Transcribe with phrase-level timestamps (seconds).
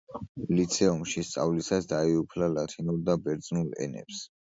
[0.59, 4.25] ლიცეუმში სწავლისას დაეუფლა ლათინურ და ბერძნულ ენებს.